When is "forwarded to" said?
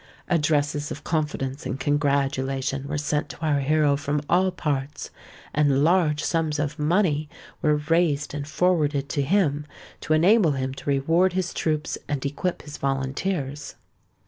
8.47-9.21